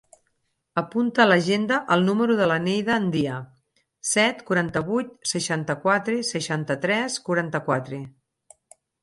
[0.81, 3.35] Apunta a l'agenda el número de la Neida Andia:
[4.13, 8.03] set, quaranta-vuit, seixanta-quatre, seixanta-tres, quaranta-quatre.